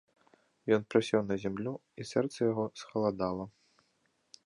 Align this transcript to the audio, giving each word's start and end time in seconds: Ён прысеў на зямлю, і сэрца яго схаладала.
Ён 0.77 0.81
прысеў 0.93 1.21
на 1.27 1.35
зямлю, 1.45 1.73
і 2.01 2.09
сэрца 2.15 2.37
яго 2.51 2.63
схаладала. 2.85 3.45